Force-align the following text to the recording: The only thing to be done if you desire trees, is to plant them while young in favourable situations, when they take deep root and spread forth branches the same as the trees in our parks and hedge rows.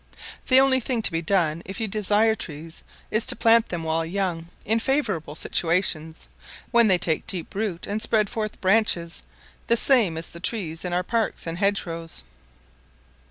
The 0.47 0.59
only 0.59 0.79
thing 0.79 1.03
to 1.03 1.11
be 1.11 1.21
done 1.21 1.61
if 1.63 1.79
you 1.79 1.87
desire 1.87 2.33
trees, 2.33 2.81
is 3.11 3.23
to 3.27 3.35
plant 3.35 3.69
them 3.69 3.83
while 3.83 4.03
young 4.03 4.47
in 4.65 4.79
favourable 4.79 5.35
situations, 5.35 6.27
when 6.71 6.87
they 6.87 6.97
take 6.97 7.27
deep 7.27 7.53
root 7.53 7.85
and 7.85 8.01
spread 8.01 8.27
forth 8.27 8.59
branches 8.61 9.21
the 9.67 9.77
same 9.77 10.17
as 10.17 10.29
the 10.29 10.39
trees 10.39 10.83
in 10.83 10.91
our 10.91 11.03
parks 11.03 11.45
and 11.45 11.59
hedge 11.59 11.85
rows. 11.85 12.23